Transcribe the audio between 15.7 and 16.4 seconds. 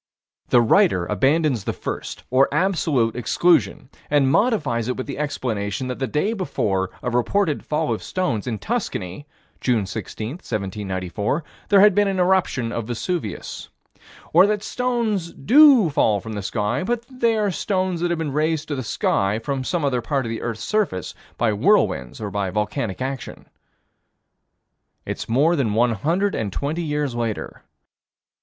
fall from